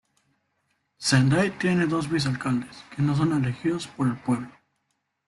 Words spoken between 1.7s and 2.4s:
dos vice